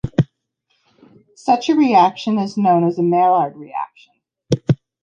Such 1.35 1.69
a 1.69 1.75
reaction 1.75 2.39
is 2.39 2.57
known 2.57 2.83
as 2.87 2.97
Maillard 2.97 3.55
reaction. 3.55 4.13